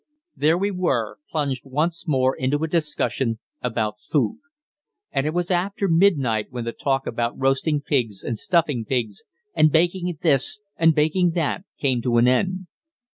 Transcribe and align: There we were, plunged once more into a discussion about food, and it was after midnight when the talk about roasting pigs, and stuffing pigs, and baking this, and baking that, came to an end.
There 0.35 0.57
we 0.57 0.71
were, 0.71 1.19
plunged 1.29 1.61
once 1.63 2.07
more 2.07 2.35
into 2.35 2.63
a 2.63 2.67
discussion 2.67 3.37
about 3.61 3.99
food, 3.99 4.39
and 5.11 5.27
it 5.27 5.29
was 5.35 5.51
after 5.51 5.87
midnight 5.87 6.47
when 6.49 6.65
the 6.65 6.71
talk 6.71 7.05
about 7.05 7.37
roasting 7.37 7.81
pigs, 7.81 8.23
and 8.23 8.35
stuffing 8.39 8.83
pigs, 8.83 9.21
and 9.53 9.71
baking 9.71 10.17
this, 10.23 10.61
and 10.75 10.95
baking 10.95 11.33
that, 11.35 11.65
came 11.77 12.01
to 12.01 12.17
an 12.17 12.27
end. 12.27 12.65